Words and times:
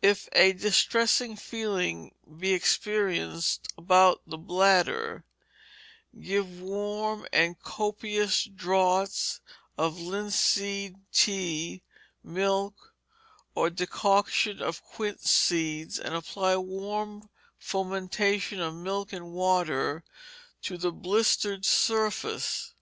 If 0.00 0.28
a 0.30 0.52
distressing 0.52 1.34
feeling 1.34 2.14
be 2.38 2.52
experienced 2.52 3.66
about 3.76 4.22
the 4.24 4.38
bladder, 4.38 5.24
give 6.16 6.60
warm 6.60 7.26
and 7.32 7.58
copious 7.58 8.44
draughts 8.44 9.40
of 9.76 9.98
linseed 9.98 10.94
tea, 11.12 11.82
milk, 12.22 12.94
or 13.56 13.70
decoction 13.70 14.62
of 14.62 14.84
quince 14.84 15.28
seeds, 15.32 15.98
and 15.98 16.14
apply 16.14 16.56
warm 16.56 17.28
fomentations 17.58 18.60
of 18.62 18.76
milk 18.76 19.12
and 19.12 19.32
water 19.32 20.04
to 20.62 20.78
the 20.78 20.92
blistered 20.92 21.64
surface. 21.64 22.72